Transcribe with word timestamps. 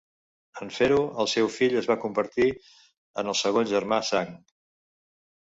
En 0.65 0.71
fer-ho, 0.77 1.01
el 1.23 1.29
seu 1.33 1.49
fill 1.57 1.75
es 1.83 1.89
va 1.91 1.97
convertir 2.05 2.49
en 3.23 3.31
el 3.35 3.39
segon 3.43 3.71
Germà 3.75 4.01
Sang. 4.13 4.37